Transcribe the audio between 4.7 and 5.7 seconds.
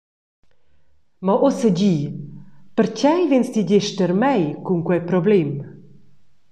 quei problem?»